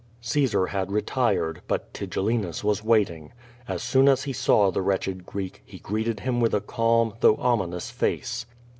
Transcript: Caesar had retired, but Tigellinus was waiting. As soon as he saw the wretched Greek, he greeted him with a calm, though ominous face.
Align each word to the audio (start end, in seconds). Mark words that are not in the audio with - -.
Caesar 0.21 0.65
had 0.65 0.91
retired, 0.91 1.61
but 1.67 1.93
Tigellinus 1.93 2.63
was 2.63 2.83
waiting. 2.83 3.33
As 3.67 3.83
soon 3.83 4.09
as 4.09 4.23
he 4.23 4.33
saw 4.33 4.71
the 4.71 4.81
wretched 4.81 5.27
Greek, 5.27 5.61
he 5.63 5.77
greeted 5.77 6.21
him 6.21 6.39
with 6.41 6.55
a 6.55 6.59
calm, 6.59 7.13
though 7.19 7.35
ominous 7.37 7.91
face. 7.91 8.47